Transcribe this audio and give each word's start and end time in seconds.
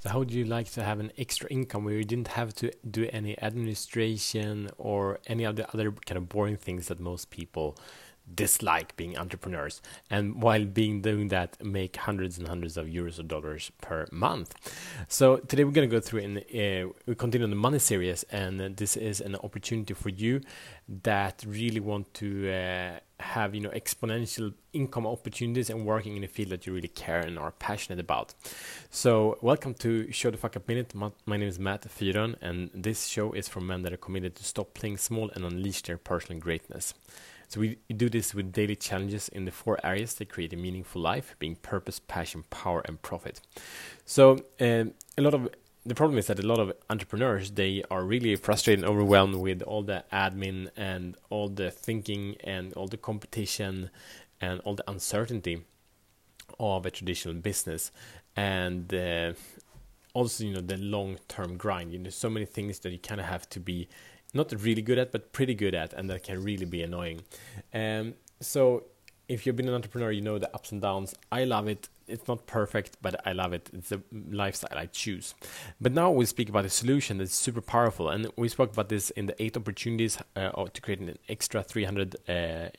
So 0.00 0.10
how 0.10 0.20
would 0.20 0.30
you 0.30 0.44
like 0.44 0.70
to 0.72 0.84
have 0.84 1.00
an 1.00 1.10
extra 1.18 1.50
income 1.50 1.84
where 1.84 1.94
you 1.94 2.04
didn't 2.04 2.28
have 2.28 2.54
to 2.56 2.70
do 2.88 3.08
any 3.12 3.40
administration 3.42 4.70
or 4.78 5.18
any 5.26 5.42
of 5.42 5.56
the 5.56 5.68
other 5.74 5.90
kind 5.90 6.16
of 6.16 6.28
boring 6.28 6.56
things 6.56 6.86
that 6.86 7.00
most 7.00 7.30
people 7.30 7.76
dislike 8.34 8.96
being 8.96 9.16
entrepreneurs 9.16 9.80
and 10.10 10.42
while 10.42 10.64
being 10.64 11.00
doing 11.00 11.28
that 11.28 11.62
make 11.64 11.96
hundreds 11.96 12.38
and 12.38 12.48
hundreds 12.48 12.76
of 12.76 12.86
euros 12.86 13.18
or 13.18 13.22
dollars 13.22 13.70
per 13.80 14.06
month. 14.10 14.54
So 15.08 15.36
today 15.36 15.64
we're 15.64 15.72
going 15.72 15.88
to 15.88 15.96
go 15.96 16.00
through 16.00 16.20
and 16.20 16.38
uh, 16.38 16.92
we 17.06 17.14
continue 17.14 17.44
on 17.44 17.50
the 17.50 17.56
money 17.56 17.78
series 17.78 18.22
and 18.24 18.76
this 18.76 18.96
is 18.96 19.20
an 19.20 19.36
opportunity 19.36 19.94
for 19.94 20.08
you 20.10 20.40
that 21.02 21.44
really 21.46 21.80
want 21.80 22.12
to 22.14 22.50
uh, 22.50 22.98
have 23.20 23.54
you 23.54 23.60
know 23.60 23.70
exponential 23.70 24.54
income 24.72 25.06
opportunities 25.06 25.70
and 25.70 25.84
working 25.84 26.16
in 26.16 26.24
a 26.24 26.28
field 26.28 26.50
that 26.50 26.66
you 26.66 26.72
really 26.72 26.88
care 26.88 27.20
and 27.20 27.38
are 27.38 27.50
passionate 27.50 27.98
about. 27.98 28.34
So 28.90 29.38
welcome 29.42 29.74
to 29.74 30.10
show 30.12 30.30
the 30.30 30.36
fuck 30.36 30.56
up 30.56 30.68
minute. 30.68 30.94
My 30.94 31.36
name 31.36 31.48
is 31.48 31.58
matt 31.58 31.82
fyron 31.82 32.36
and 32.40 32.70
this 32.72 33.06
show 33.06 33.32
is 33.32 33.48
for 33.48 33.60
men 33.60 33.82
that 33.82 33.92
are 33.92 33.98
committed 33.98 34.36
to 34.36 34.44
stop 34.44 34.74
playing 34.74 34.98
small 34.98 35.30
and 35.34 35.44
unleash 35.44 35.82
their 35.82 35.98
personal 35.98 36.40
greatness 36.40 36.94
so 37.48 37.60
we 37.60 37.78
do 37.94 38.10
this 38.10 38.34
with 38.34 38.52
daily 38.52 38.76
challenges 38.76 39.28
in 39.30 39.46
the 39.46 39.50
four 39.50 39.78
areas 39.82 40.14
that 40.14 40.28
create 40.28 40.52
a 40.52 40.56
meaningful 40.56 41.00
life, 41.00 41.34
being 41.38 41.56
purpose, 41.56 41.98
passion, 41.98 42.44
power, 42.50 42.82
and 42.84 43.00
profit. 43.00 43.40
So 44.04 44.38
um, 44.60 44.92
a 45.16 45.22
lot 45.22 45.32
of 45.32 45.48
the 45.86 45.94
problem 45.94 46.18
is 46.18 46.26
that 46.26 46.38
a 46.38 46.46
lot 46.46 46.58
of 46.58 46.74
entrepreneurs 46.90 47.52
they 47.52 47.82
are 47.90 48.04
really 48.04 48.36
frustrated 48.36 48.84
and 48.84 48.92
overwhelmed 48.92 49.36
with 49.36 49.62
all 49.62 49.82
the 49.82 50.04
admin 50.12 50.68
and 50.76 51.16
all 51.30 51.48
the 51.48 51.70
thinking 51.70 52.36
and 52.44 52.74
all 52.74 52.86
the 52.86 52.98
competition 52.98 53.88
and 54.40 54.60
all 54.60 54.74
the 54.74 54.84
uncertainty 54.90 55.64
of 56.60 56.84
a 56.84 56.90
traditional 56.90 57.34
business 57.34 57.90
and 58.36 58.92
uh, 58.92 59.32
also 60.12 60.44
you 60.44 60.52
know 60.52 60.60
the 60.60 60.76
long 60.76 61.18
term 61.28 61.56
grind 61.56 61.92
you 61.92 61.98
know 61.98 62.10
so 62.10 62.28
many 62.28 62.44
things 62.44 62.80
that 62.80 62.92
you 62.92 62.98
kind 62.98 63.20
of 63.20 63.26
have 63.26 63.48
to 63.48 63.58
be 63.58 63.88
not 64.34 64.52
really 64.62 64.82
good 64.82 64.98
at, 64.98 65.12
but 65.12 65.32
pretty 65.32 65.54
good 65.54 65.74
at, 65.74 65.92
and 65.92 66.08
that 66.10 66.22
can 66.24 66.42
really 66.42 66.66
be 66.66 66.82
annoying. 66.82 67.22
Um, 67.72 68.14
so 68.40 68.84
if 69.28 69.46
you've 69.46 69.56
been 69.56 69.68
an 69.68 69.74
entrepreneur, 69.74 70.10
you 70.10 70.22
know 70.22 70.38
the 70.38 70.52
ups 70.54 70.72
and 70.72 70.80
downs. 70.80 71.14
I 71.30 71.44
love 71.44 71.68
it. 71.68 71.88
It's 72.06 72.26
not 72.26 72.46
perfect, 72.46 72.96
but 73.02 73.20
I 73.26 73.32
love 73.32 73.52
it. 73.52 73.68
It's 73.74 73.92
a 73.92 74.00
lifestyle 74.30 74.78
I 74.78 74.86
choose. 74.86 75.34
But 75.78 75.92
now 75.92 76.10
we 76.10 76.24
speak 76.24 76.48
about 76.48 76.64
a 76.64 76.70
solution 76.70 77.18
that's 77.18 77.34
super 77.34 77.60
powerful, 77.60 78.08
and 78.08 78.30
we 78.36 78.48
spoke 78.48 78.72
about 78.72 78.88
this 78.88 79.10
in 79.10 79.26
the 79.26 79.42
eight 79.42 79.56
opportunities 79.56 80.18
uh, 80.34 80.50
to 80.64 80.80
create 80.80 81.00
an 81.00 81.18
extra 81.28 81.62
300 81.62 82.16
uh, 82.16 82.32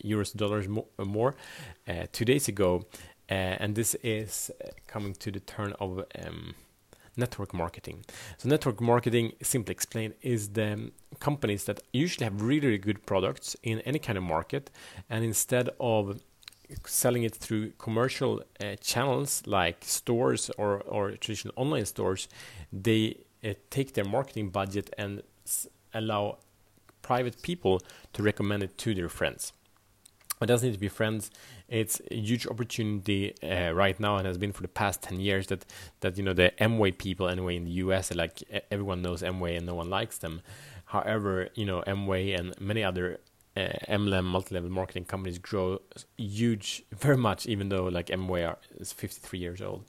euros 0.03 0.35
dollars 0.35 0.67
mo- 0.67 0.87
more 0.97 1.35
uh, 1.87 2.05
two 2.11 2.25
days 2.25 2.47
ago, 2.47 2.87
uh, 3.29 3.33
and 3.33 3.75
this 3.75 3.95
is 4.01 4.49
coming 4.87 5.13
to 5.13 5.31
the 5.31 5.39
turn 5.39 5.73
of. 5.79 6.03
Um, 6.25 6.55
network 7.19 7.53
marketing. 7.53 8.05
So 8.37 8.49
network 8.49 8.79
marketing, 8.81 9.33
simply 9.41 9.73
explained, 9.73 10.13
is 10.21 10.49
the 10.49 10.91
companies 11.19 11.65
that 11.65 11.79
usually 11.93 12.25
have 12.25 12.41
really, 12.41 12.67
really 12.67 12.77
good 12.77 13.05
products 13.05 13.55
in 13.63 13.79
any 13.81 13.99
kind 13.99 14.17
of 14.17 14.23
market, 14.23 14.71
and 15.09 15.23
instead 15.23 15.69
of 15.79 16.21
selling 16.85 17.23
it 17.23 17.35
through 17.35 17.71
commercial 17.77 18.33
uh, 18.61 18.75
channels 18.91 19.43
like 19.45 19.77
stores 19.81 20.51
or, 20.57 20.81
or 20.81 21.11
traditional 21.11 21.53
online 21.55 21.85
stores, 21.85 22.27
they 22.71 23.17
uh, 23.43 23.53
take 23.69 23.93
their 23.93 24.05
marketing 24.05 24.49
budget 24.49 24.89
and 24.97 25.23
allow 25.93 26.37
private 27.01 27.41
people 27.41 27.81
to 28.13 28.21
recommend 28.21 28.61
it 28.63 28.77
to 28.77 28.93
their 28.93 29.09
friends. 29.09 29.53
It 30.41 30.45
doesn't 30.45 30.69
need 30.69 30.73
to 30.73 30.79
be 30.79 30.87
friends. 30.87 31.31
It's 31.67 32.01
a 32.09 32.15
huge 32.15 32.47
opportunity 32.47 33.35
uh, 33.43 33.71
right 33.71 33.99
now, 33.99 34.15
and 34.15 34.25
has 34.25 34.37
been 34.37 34.53
for 34.53 34.61
the 34.61 34.69
past 34.69 35.01
ten 35.01 35.19
years. 35.19 35.47
That 35.47 35.65
that 35.99 36.17
you 36.17 36.23
know 36.23 36.33
the 36.33 36.53
Amway 36.59 36.97
people 36.97 37.27
anyway 37.27 37.57
in 37.57 37.65
the 37.65 37.71
U.S. 37.83 38.13
like 38.15 38.41
everyone 38.71 39.01
knows 39.01 39.21
Amway 39.21 39.57
and 39.57 39.65
no 39.65 39.75
one 39.75 39.89
likes 39.89 40.17
them. 40.17 40.41
However, 40.85 41.49
you 41.55 41.65
know 41.65 41.83
Amway 41.85 42.39
and 42.39 42.59
many 42.59 42.83
other 42.83 43.19
MLM 43.87 44.23
multi-level 44.23 44.69
marketing 44.69 45.05
companies 45.05 45.37
grow 45.37 45.79
huge, 46.17 46.83
very 46.91 47.17
much, 47.17 47.45
even 47.45 47.69
though 47.69 47.85
like 47.85 48.07
Amway 48.07 48.55
is 48.77 48.91
53 48.93 49.39
years 49.39 49.61
old, 49.61 49.83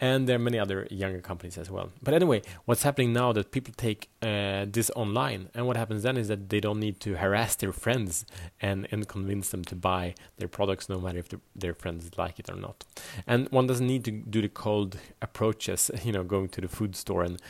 and 0.00 0.28
there 0.28 0.36
are 0.36 0.38
many 0.38 0.58
other 0.58 0.86
younger 0.90 1.20
companies 1.20 1.58
as 1.58 1.70
well. 1.70 1.90
But 2.02 2.14
anyway, 2.14 2.42
what's 2.64 2.82
happening 2.82 3.12
now 3.12 3.32
that 3.32 3.50
people 3.50 3.74
take 3.76 4.08
uh, 4.22 4.66
this 4.68 4.90
online, 4.96 5.50
and 5.54 5.66
what 5.66 5.76
happens 5.76 6.02
then 6.02 6.16
is 6.16 6.28
that 6.28 6.48
they 6.48 6.60
don't 6.60 6.80
need 6.80 7.00
to 7.00 7.16
harass 7.16 7.56
their 7.56 7.72
friends 7.72 8.24
and 8.60 8.88
and 8.90 9.08
convince 9.08 9.50
them 9.50 9.64
to 9.64 9.74
buy 9.74 10.14
their 10.38 10.48
products, 10.48 10.88
no 10.88 10.98
matter 11.00 11.18
if 11.18 11.28
the, 11.28 11.40
their 11.54 11.74
friends 11.74 12.10
like 12.16 12.38
it 12.38 12.50
or 12.50 12.56
not. 12.56 12.84
And 13.26 13.48
one 13.50 13.66
doesn't 13.66 13.86
need 13.86 14.04
to 14.04 14.10
do 14.10 14.42
the 14.42 14.48
cold 14.48 14.98
approaches, 15.20 15.90
you 16.04 16.12
know, 16.12 16.24
going 16.24 16.48
to 16.50 16.60
the 16.60 16.68
food 16.68 16.96
store 16.96 17.24
and 17.24 17.40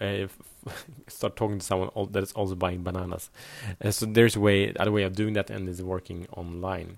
uh, 0.00 0.28
start 1.08 1.36
talking 1.36 1.58
to 1.58 1.64
someone 1.64 1.90
that 2.10 2.22
is 2.22 2.32
also 2.32 2.54
buying 2.54 2.82
bananas. 2.82 3.30
Uh, 3.82 3.90
so 3.90 4.06
there's 4.06 4.36
a 4.36 4.40
way, 4.40 4.72
other 4.74 4.92
way 4.92 5.02
of 5.02 5.14
doing 5.14 5.34
that, 5.34 5.50
and 5.50 5.68
is 5.68 5.82
working 5.82 6.26
online. 6.36 6.96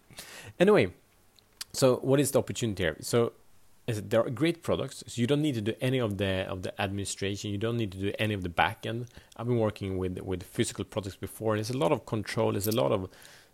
Anyway, 0.58 0.88
so 1.72 1.96
what 1.96 2.20
is 2.20 2.30
the 2.30 2.38
opportunity 2.38 2.82
here? 2.82 2.96
So 3.00 3.32
there 3.86 4.24
are 4.24 4.30
great 4.30 4.62
products, 4.62 5.02
so 5.06 5.20
you 5.20 5.26
don't 5.26 5.40
need 5.40 5.54
to 5.54 5.60
do 5.62 5.74
any 5.80 5.98
of 5.98 6.18
the 6.18 6.46
of 6.48 6.62
the 6.62 6.78
administration. 6.80 7.50
You 7.50 7.58
don't 7.58 7.76
need 7.76 7.92
to 7.92 7.98
do 7.98 8.12
any 8.18 8.34
of 8.34 8.42
the 8.42 8.50
backend. 8.50 9.06
I've 9.36 9.46
been 9.46 9.58
working 9.58 9.96
with 9.96 10.18
with 10.20 10.42
physical 10.42 10.84
products 10.84 11.16
before. 11.16 11.54
There's 11.54 11.70
a 11.70 11.76
lot 11.76 11.92
of 11.92 12.04
control. 12.04 12.52
There's 12.52 12.66
a 12.66 12.76
lot 12.76 12.92
of 12.92 13.08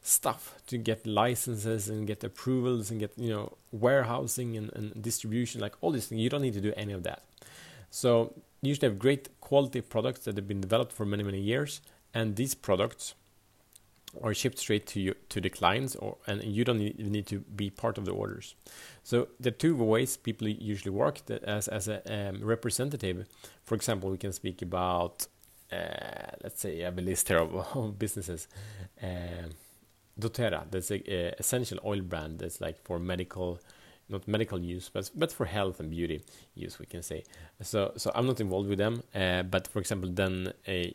stuff 0.06 0.54
to 0.66 0.76
get 0.76 1.06
licenses 1.06 1.88
and 1.88 2.06
get 2.06 2.22
approvals 2.22 2.91
and 2.91 3.00
get 3.00 3.10
you 3.16 3.31
know 3.31 3.56
warehousing 3.72 4.54
and, 4.54 4.70
and 4.75 5.02
distribution 5.02 5.62
like 5.62 5.72
all 5.81 5.91
these 5.91 6.06
things 6.06 6.20
you 6.20 6.28
don't 6.28 6.42
need 6.42 6.52
to 6.52 6.60
do 6.60 6.75
any 6.76 6.92
of 6.92 7.04
that 7.04 7.22
so 7.94 8.32
you 8.60 8.71
usually 8.71 8.88
have 8.88 8.99
great 8.99 9.28
quality 9.41 9.81
products 9.81 10.21
that 10.25 10.37
have 10.37 10.49
been 10.49 10.60
developed 10.60 10.93
for 10.93 11.05
many 11.06 11.22
many 11.22 11.41
years 11.41 11.81
and 12.12 12.37
these 12.37 12.55
products 12.55 13.15
are 14.22 14.34
shipped 14.34 14.59
straight 14.59 14.87
to 14.87 15.00
you 15.00 15.15
to 15.28 15.41
the 15.41 15.50
clients 15.50 15.94
or 15.97 16.16
and 16.27 16.43
you 16.43 16.65
don't 16.65 16.78
need, 16.78 16.99
need 16.99 17.27
to 17.27 17.41
be 17.41 17.71
part 17.71 17.99
of 17.99 18.05
the 18.05 18.12
orders. 18.12 18.55
So 19.03 19.28
the 19.41 19.50
two 19.50 19.77
ways 19.77 20.16
people 20.16 20.49
usually 20.49 20.91
work 20.91 21.21
as 21.44 21.69
as 21.69 21.88
a 21.88 21.99
um, 22.12 22.43
representative. 22.43 23.27
For 23.65 23.75
example 23.75 24.11
we 24.11 24.19
can 24.19 24.32
speak 24.32 24.62
about 24.62 25.26
uh, 25.72 26.31
let's 26.43 26.61
say 26.61 26.82
I 26.82 26.84
have 26.87 26.99
a 26.99 27.03
list 27.03 27.28
here 27.28 27.38
of, 27.38 27.55
of 27.76 27.99
businesses. 27.99 28.49
Uh, 29.03 29.49
doTERRA 30.19 30.62
that's 30.71 30.91
a, 30.93 31.00
a 31.12 31.34
essential 31.38 31.78
oil 31.84 32.00
brand 32.00 32.38
that's 32.38 32.61
like 32.61 32.78
for 32.84 32.99
medical 33.00 33.59
not 34.09 34.28
medical 34.28 34.60
use, 34.60 34.91
but 34.92 35.10
but 35.15 35.32
for 35.32 35.47
health 35.47 35.81
and 35.81 35.91
beauty 35.91 36.22
use, 36.54 36.78
we 36.78 36.87
can 36.87 37.03
say. 37.03 37.25
So 37.62 37.92
so 37.97 38.10
I'm 38.15 38.26
not 38.26 38.41
involved 38.41 38.69
with 38.69 38.78
them, 38.78 39.03
uh, 39.15 39.42
but 39.42 39.69
for 39.69 39.78
example, 39.78 40.10
then 40.12 40.53
a 40.69 40.94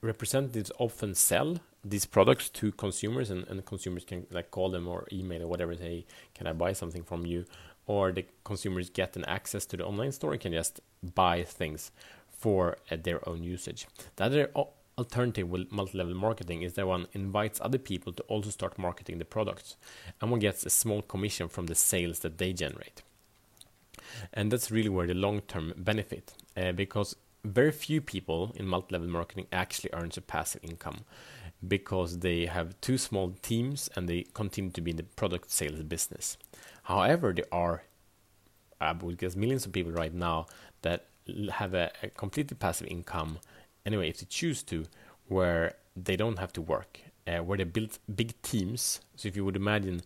representatives 0.00 0.70
often 0.78 1.14
sell 1.14 1.58
these 1.84 2.06
products 2.06 2.48
to 2.50 2.72
consumers, 2.72 3.30
and, 3.30 3.46
and 3.48 3.64
consumers 3.64 4.04
can 4.04 4.26
like 4.30 4.50
call 4.50 4.70
them 4.70 4.86
or 4.88 5.06
email 5.12 5.42
or 5.42 5.46
whatever, 5.46 5.74
say, 5.74 6.06
can 6.34 6.46
I 6.46 6.52
buy 6.52 6.72
something 6.72 7.02
from 7.02 7.26
you? 7.26 7.44
Or 7.86 8.12
the 8.12 8.24
consumers 8.44 8.88
get 8.88 9.16
an 9.16 9.24
access 9.26 9.66
to 9.66 9.76
the 9.76 9.84
online 9.84 10.12
store 10.12 10.32
and 10.32 10.40
can 10.40 10.52
just 10.52 10.80
buy 11.14 11.44
things 11.44 11.90
for 12.30 12.78
uh, 12.90 12.96
their 13.02 13.26
own 13.28 13.42
usage. 13.42 13.86
The 14.16 14.24
other 14.24 14.50
alternative 14.98 15.48
with 15.48 15.70
multi-level 15.72 16.14
marketing 16.14 16.62
is 16.62 16.74
that 16.74 16.86
one 16.86 17.06
invites 17.12 17.60
other 17.60 17.78
people 17.78 18.12
to 18.12 18.22
also 18.24 18.50
start 18.50 18.78
marketing 18.78 19.18
the 19.18 19.24
products 19.24 19.76
and 20.20 20.30
one 20.30 20.40
gets 20.40 20.64
a 20.64 20.70
small 20.70 21.02
commission 21.02 21.48
from 21.48 21.66
the 21.66 21.74
sales 21.74 22.20
that 22.20 22.38
they 22.38 22.52
generate. 22.52 23.02
And 24.32 24.50
that's 24.50 24.70
really 24.70 24.88
where 24.88 25.06
the 25.06 25.14
long-term 25.14 25.74
benefit 25.76 26.34
uh, 26.56 26.72
because 26.72 27.16
very 27.44 27.72
few 27.72 28.00
people 28.00 28.52
in 28.56 28.66
multi-level 28.66 29.08
marketing 29.08 29.46
actually 29.52 29.90
earns 29.92 30.16
a 30.16 30.20
passive 30.20 30.62
income 30.62 31.00
because 31.66 32.20
they 32.20 32.46
have 32.46 32.80
two 32.80 32.98
small 32.98 33.34
teams 33.42 33.90
and 33.96 34.08
they 34.08 34.26
continue 34.34 34.70
to 34.70 34.80
be 34.80 34.92
in 34.92 34.96
the 34.96 35.02
product 35.02 35.50
sales 35.50 35.82
business. 35.82 36.36
However 36.84 37.32
there 37.32 37.46
are 37.50 37.82
I 38.80 38.92
would 38.92 39.18
guess 39.18 39.34
millions 39.34 39.66
of 39.66 39.72
people 39.72 39.92
right 39.92 40.12
now 40.12 40.46
that 40.82 41.06
have 41.52 41.74
a, 41.74 41.90
a 42.02 42.08
completely 42.10 42.56
passive 42.56 42.86
income 42.88 43.38
anyway, 43.86 44.08
if 44.08 44.18
they 44.18 44.26
choose 44.28 44.62
to, 44.64 44.84
where 45.26 45.74
they 45.96 46.16
don't 46.16 46.38
have 46.38 46.52
to 46.54 46.60
work, 46.60 47.00
uh, 47.26 47.38
where 47.38 47.58
they 47.58 47.64
build 47.64 47.98
big 48.14 48.40
teams. 48.42 49.00
So 49.16 49.28
if 49.28 49.36
you 49.36 49.44
would 49.44 49.56
imagine 49.56 50.02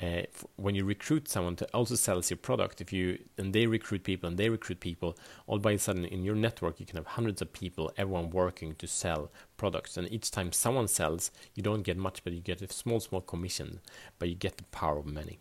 uh, 0.00 0.22
when 0.56 0.74
you 0.74 0.84
recruit 0.84 1.28
someone 1.28 1.56
to 1.56 1.66
also 1.74 1.94
sell 1.94 2.22
your 2.24 2.36
product, 2.36 2.80
if 2.80 2.92
you 2.92 3.18
and 3.36 3.52
they 3.52 3.66
recruit 3.66 4.04
people 4.04 4.28
and 4.28 4.38
they 4.38 4.48
recruit 4.48 4.80
people, 4.80 5.16
all 5.46 5.58
by 5.58 5.72
a 5.72 5.78
sudden 5.78 6.04
in 6.04 6.22
your 6.22 6.34
network 6.34 6.80
you 6.80 6.86
can 6.86 6.96
have 6.96 7.06
hundreds 7.06 7.42
of 7.42 7.52
people, 7.52 7.92
everyone 7.96 8.30
working 8.30 8.74
to 8.76 8.86
sell 8.86 9.30
products. 9.56 9.96
And 9.96 10.10
each 10.10 10.30
time 10.30 10.52
someone 10.52 10.88
sells, 10.88 11.30
you 11.54 11.62
don't 11.62 11.82
get 11.82 11.96
much, 11.96 12.24
but 12.24 12.32
you 12.32 12.40
get 12.40 12.62
a 12.62 12.72
small, 12.72 13.00
small 13.00 13.20
commission, 13.20 13.80
but 14.18 14.28
you 14.28 14.34
get 14.34 14.56
the 14.56 14.64
power 14.64 14.98
of 14.98 15.06
many. 15.06 15.40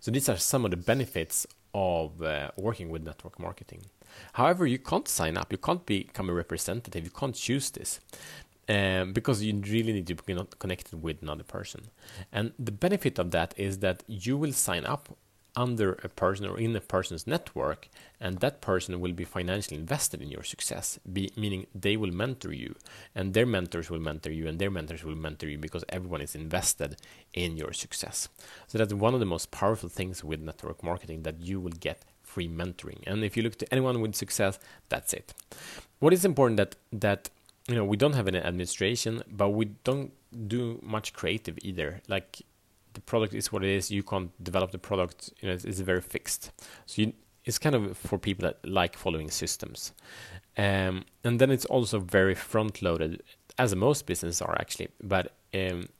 So 0.00 0.10
these 0.10 0.28
are 0.28 0.36
some 0.36 0.64
of 0.64 0.70
the 0.70 0.76
benefits 0.76 1.46
of 1.74 2.22
uh, 2.22 2.50
working 2.56 2.88
with 2.88 3.02
network 3.04 3.38
marketing. 3.38 3.82
However, 4.32 4.66
you 4.66 4.78
can't 4.78 5.08
sign 5.08 5.36
up, 5.36 5.52
you 5.52 5.58
can't 5.58 5.84
become 5.84 6.30
a 6.30 6.32
representative, 6.32 7.04
you 7.04 7.10
can't 7.10 7.34
choose 7.34 7.70
this. 7.70 8.00
Um, 8.68 9.12
because 9.12 9.44
you 9.44 9.54
really 9.60 9.92
need 9.92 10.08
to 10.08 10.16
be 10.16 10.36
connected 10.58 11.00
with 11.00 11.22
another 11.22 11.44
person. 11.44 11.82
And 12.32 12.52
the 12.58 12.72
benefit 12.72 13.16
of 13.20 13.30
that 13.30 13.54
is 13.56 13.78
that 13.78 14.02
you 14.08 14.36
will 14.36 14.52
sign 14.52 14.84
up 14.84 15.16
under 15.56 15.94
a 16.04 16.08
person 16.08 16.46
or 16.46 16.58
in 16.58 16.76
a 16.76 16.80
person's 16.80 17.26
network, 17.26 17.88
and 18.20 18.38
that 18.40 18.60
person 18.60 19.00
will 19.00 19.12
be 19.12 19.24
financially 19.24 19.78
invested 19.80 20.22
in 20.22 20.30
your 20.30 20.42
success, 20.42 21.00
be, 21.10 21.32
meaning 21.36 21.66
they 21.74 21.96
will 21.96 22.12
mentor 22.12 22.52
you, 22.52 22.74
and 23.14 23.32
their 23.34 23.46
mentors 23.46 23.90
will 23.90 23.98
mentor 23.98 24.30
you, 24.30 24.46
and 24.46 24.58
their 24.58 24.70
mentors 24.70 25.02
will 25.02 25.16
mentor 25.16 25.48
you 25.48 25.58
because 25.58 25.84
everyone 25.88 26.20
is 26.20 26.34
invested 26.34 26.96
in 27.32 27.56
your 27.56 27.72
success. 27.72 28.28
So 28.66 28.78
that's 28.78 28.92
one 28.92 29.14
of 29.14 29.20
the 29.20 29.26
most 29.26 29.50
powerful 29.50 29.88
things 29.88 30.22
with 30.22 30.40
network 30.40 30.82
marketing 30.82 31.22
that 31.22 31.40
you 31.40 31.58
will 31.58 31.70
get 31.70 32.04
free 32.22 32.48
mentoring. 32.48 33.02
And 33.06 33.24
if 33.24 33.36
you 33.36 33.42
look 33.42 33.56
to 33.58 33.72
anyone 33.72 34.00
with 34.00 34.14
success, 34.14 34.58
that's 34.88 35.14
it. 35.14 35.32
What 36.00 36.12
is 36.12 36.24
important 36.24 36.58
that 36.58 36.76
that 36.92 37.30
you 37.68 37.74
know 37.74 37.84
we 37.84 37.96
don't 37.96 38.12
have 38.12 38.28
any 38.28 38.38
administration, 38.38 39.22
but 39.30 39.50
we 39.50 39.66
don't 39.84 40.12
do 40.48 40.78
much 40.82 41.12
creative 41.14 41.58
either. 41.62 42.02
Like 42.08 42.42
the 42.96 43.02
product 43.02 43.34
is 43.34 43.52
what 43.52 43.62
it 43.62 43.70
is. 43.70 43.90
You 43.90 44.02
can't 44.02 44.32
develop 44.42 44.72
the 44.72 44.78
product. 44.78 45.30
You 45.40 45.48
know, 45.48 45.54
it's, 45.54 45.64
it's 45.64 45.80
very 45.80 46.00
fixed. 46.00 46.50
So 46.86 47.02
you, 47.02 47.12
it's 47.44 47.58
kind 47.58 47.74
of 47.76 47.96
for 47.96 48.18
people 48.18 48.42
that 48.48 48.68
like 48.68 48.96
following 48.96 49.30
systems. 49.30 49.92
Um, 50.56 51.04
and 51.22 51.38
then 51.38 51.50
it's 51.50 51.66
also 51.66 52.00
very 52.00 52.34
front 52.34 52.80
loaded, 52.80 53.22
as 53.58 53.74
most 53.76 54.06
businesses 54.06 54.40
are 54.40 54.56
actually. 54.58 54.88
But 55.02 55.32
um, 55.54 55.90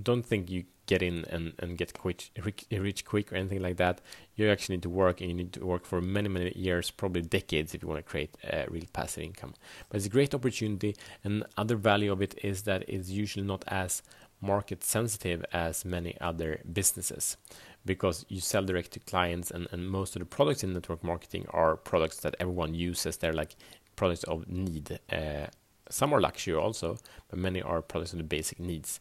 don't 0.00 0.24
think 0.24 0.48
you 0.48 0.64
get 0.86 1.02
in 1.02 1.24
and, 1.30 1.54
and 1.58 1.78
get 1.78 1.98
quick, 1.98 2.30
rich 2.70 3.04
quick 3.04 3.32
or 3.32 3.36
anything 3.36 3.60
like 3.60 3.76
that. 3.78 4.00
You 4.36 4.50
actually 4.50 4.76
need 4.76 4.82
to 4.82 4.90
work 4.90 5.20
and 5.20 5.30
you 5.30 5.36
need 5.36 5.52
to 5.54 5.64
work 5.64 5.84
for 5.84 6.00
many, 6.00 6.28
many 6.28 6.52
years, 6.56 6.90
probably 6.90 7.22
decades 7.22 7.74
if 7.74 7.82
you 7.82 7.88
want 7.88 8.04
to 8.04 8.08
create 8.08 8.36
a 8.44 8.66
real 8.68 8.84
passive 8.92 9.24
income. 9.24 9.54
But 9.88 9.96
it's 9.96 10.06
a 10.06 10.10
great 10.10 10.34
opportunity. 10.34 10.94
And 11.24 11.44
other 11.56 11.76
value 11.76 12.12
of 12.12 12.22
it 12.22 12.38
is 12.42 12.62
that 12.62 12.88
it's 12.88 13.10
usually 13.10 13.46
not 13.46 13.64
as 13.68 14.02
market 14.44 14.84
sensitive 14.84 15.44
as 15.52 15.84
many 15.84 16.16
other 16.20 16.60
businesses 16.72 17.36
because 17.84 18.24
you 18.28 18.40
sell 18.40 18.64
direct 18.64 18.92
to 18.92 19.00
clients 19.00 19.50
and, 19.50 19.66
and 19.72 19.88
most 19.88 20.16
of 20.16 20.20
the 20.20 20.26
products 20.26 20.62
in 20.62 20.72
network 20.72 21.02
marketing 21.04 21.46
are 21.50 21.76
products 21.76 22.20
that 22.20 22.34
everyone 22.40 22.74
uses. 22.74 23.16
They're 23.16 23.32
like 23.32 23.56
products 23.96 24.24
of 24.24 24.48
need. 24.48 24.98
Uh, 25.12 25.46
some 25.90 26.12
are 26.14 26.20
luxury 26.20 26.54
also, 26.54 26.98
but 27.28 27.38
many 27.38 27.60
are 27.60 27.82
products 27.82 28.12
of 28.12 28.18
the 28.18 28.24
basic 28.24 28.58
needs 28.58 29.00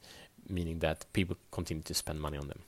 meaning 0.49 0.79
that 0.79 1.05
people 1.13 1.37
continue 1.51 1.83
to 1.83 1.93
spend 1.93 2.19
money 2.19 2.37
on 2.37 2.47
them. 2.47 2.59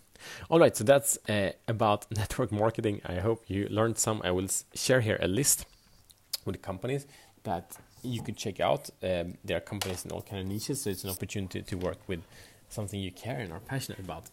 All 0.49 0.59
right, 0.59 0.75
so 0.75 0.83
that's 0.83 1.17
uh, 1.29 1.51
about 1.67 2.09
network 2.15 2.51
marketing. 2.51 3.01
I 3.05 3.15
hope 3.15 3.43
you 3.47 3.67
learned 3.69 3.97
some. 3.97 4.21
I 4.23 4.31
will 4.31 4.47
share 4.73 5.01
here 5.01 5.19
a 5.21 5.27
list 5.27 5.65
with 6.45 6.61
companies 6.61 7.05
that 7.43 7.75
you 8.01 8.21
could 8.21 8.37
check 8.37 8.59
out. 8.59 8.89
Um, 9.03 9.35
there 9.43 9.57
are 9.57 9.61
companies 9.61 10.05
in 10.05 10.11
all 10.11 10.21
kind 10.21 10.41
of 10.41 10.47
niches, 10.47 10.83
so 10.83 10.89
it's 10.89 11.03
an 11.03 11.09
opportunity 11.09 11.61
to 11.61 11.75
work 11.75 11.97
with 12.07 12.21
something 12.75 12.99
you 12.99 13.11
care 13.11 13.39
and 13.39 13.51
are 13.51 13.59
passionate 13.59 13.99
about. 13.99 14.25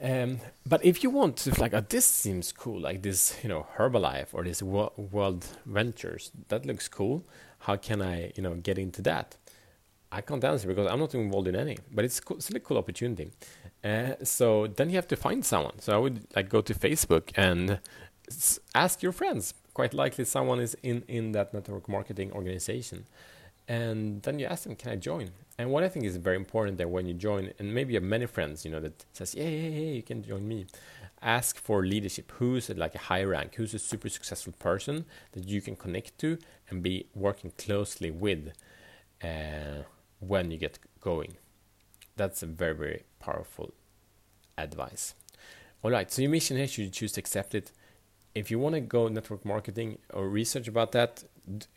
Um, 0.00 0.40
but 0.66 0.84
if 0.84 1.02
you 1.02 1.10
want 1.10 1.36
to 1.38 1.60
like, 1.60 1.74
oh, 1.74 1.84
this 1.88 2.06
seems 2.06 2.52
cool, 2.52 2.80
like 2.80 3.02
this, 3.02 3.38
you 3.42 3.48
know, 3.48 3.66
Herbalife 3.76 4.28
or 4.32 4.44
this 4.44 4.62
World 4.62 5.46
Ventures, 5.64 6.30
that 6.48 6.66
looks 6.66 6.88
cool. 6.88 7.24
How 7.60 7.76
can 7.76 8.02
I, 8.02 8.32
you 8.36 8.42
know, 8.42 8.54
get 8.54 8.78
into 8.78 9.02
that? 9.02 9.36
I 10.12 10.20
can't 10.20 10.44
answer 10.44 10.68
because 10.68 10.86
I'm 10.86 11.00
not 11.00 11.14
involved 11.14 11.48
in 11.48 11.56
any, 11.56 11.78
but 11.92 12.04
it's 12.04 12.16
still 12.16 12.56
a 12.56 12.60
cool 12.60 12.78
opportunity. 12.78 13.30
Uh, 13.82 14.14
so 14.22 14.66
then 14.66 14.90
you 14.90 14.96
have 14.96 15.08
to 15.08 15.16
find 15.16 15.44
someone. 15.44 15.78
So 15.80 15.94
I 15.94 15.98
would 15.98 16.26
like 16.34 16.48
go 16.48 16.60
to 16.60 16.74
Facebook 16.74 17.30
and 17.34 17.80
ask 18.74 19.02
your 19.02 19.12
friends. 19.12 19.54
Quite 19.74 19.94
likely 19.94 20.24
someone 20.24 20.60
is 20.60 20.76
in 20.82 21.02
in 21.06 21.32
that 21.32 21.52
network 21.52 21.88
marketing 21.88 22.32
organization, 22.32 23.04
and 23.68 24.22
then 24.22 24.38
you 24.38 24.46
ask 24.46 24.64
them, 24.64 24.76
"Can 24.76 24.92
I 24.92 24.96
join?" 24.96 25.30
And 25.58 25.70
what 25.70 25.84
I 25.84 25.88
think 25.88 26.04
is 26.04 26.16
very 26.16 26.36
important 26.36 26.78
that 26.78 26.90
when 26.90 27.06
you 27.06 27.14
join, 27.14 27.52
and 27.58 27.74
maybe 27.74 27.94
you 27.94 28.00
have 28.00 28.08
many 28.08 28.26
friends, 28.26 28.64
you 28.64 28.70
know, 28.70 28.80
that 28.80 29.04
says, 29.12 29.34
"Yeah, 29.34 29.48
yeah, 29.48 29.68
yeah, 29.68 29.92
you 29.92 30.02
can 30.02 30.22
join 30.22 30.46
me." 30.46 30.66
Ask 31.22 31.58
for 31.58 31.84
leadership. 31.84 32.30
Who's 32.32 32.68
like 32.68 32.94
a 32.94 32.98
high 32.98 33.24
rank? 33.24 33.54
Who's 33.54 33.74
a 33.74 33.78
super 33.78 34.08
successful 34.08 34.52
person 34.58 35.06
that 35.32 35.48
you 35.48 35.60
can 35.62 35.74
connect 35.76 36.18
to 36.18 36.38
and 36.68 36.82
be 36.82 37.06
working 37.14 37.52
closely 37.56 38.10
with? 38.10 38.52
Uh, 39.22 39.84
when 40.20 40.50
you 40.50 40.58
get 40.58 40.78
going. 41.00 41.36
That's 42.16 42.42
a 42.42 42.46
very, 42.46 42.74
very 42.74 43.02
powerful 43.20 43.74
advice. 44.56 45.14
All 45.82 45.90
right, 45.90 46.10
so 46.10 46.22
your 46.22 46.30
mission 46.30 46.56
here, 46.56 46.66
should 46.66 46.84
you 46.84 46.90
choose 46.90 47.12
to 47.12 47.20
accept 47.20 47.54
it? 47.54 47.72
If 48.36 48.50
you 48.50 48.58
want 48.58 48.74
to 48.74 48.82
go 48.82 49.08
network 49.08 49.46
marketing 49.46 49.96
or 50.12 50.28
research 50.28 50.68
about 50.68 50.92
that, 50.92 51.24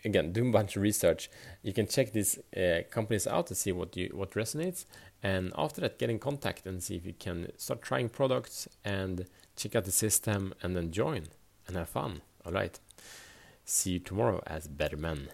again, 0.03 0.33
do 0.33 0.49
a 0.49 0.51
bunch 0.51 0.75
of 0.75 0.81
research. 0.81 1.29
You 1.63 1.71
can 1.71 1.87
check 1.87 2.11
these 2.11 2.37
uh, 2.57 2.81
companies 2.91 3.25
out 3.27 3.47
to 3.47 3.55
see 3.55 3.71
what 3.71 3.95
you 3.95 4.09
what 4.13 4.31
resonates, 4.31 4.83
and 5.23 5.53
after 5.57 5.79
that, 5.79 5.97
get 5.97 6.09
in 6.09 6.19
contact 6.19 6.65
and 6.65 6.83
see 6.83 6.97
if 6.97 7.05
you 7.05 7.13
can 7.13 7.53
start 7.57 7.81
trying 7.81 8.09
products 8.09 8.67
and 8.83 9.25
check 9.55 9.73
out 9.73 9.85
the 9.85 9.91
system, 9.91 10.53
and 10.61 10.75
then 10.75 10.91
join 10.91 11.23
and 11.65 11.77
have 11.77 11.87
fun. 11.87 12.21
All 12.45 12.51
right. 12.51 12.77
See 13.63 13.91
you 13.91 13.99
tomorrow 13.99 14.43
as 14.45 14.67
better 14.67 14.97
men. 14.97 15.29